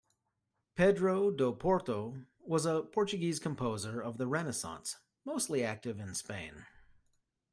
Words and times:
"Pedro 0.73 1.29
do 1.29 1.53
Porto", 1.53 2.25
was 2.39 2.65
a 2.65 2.81
Portuguese 2.81 3.39
composer 3.39 4.01
of 4.01 4.17
the 4.17 4.25
Renaissance, 4.25 4.97
mostly 5.25 5.63
active 5.63 5.99
in 5.99 6.15
Spain. 6.15 6.65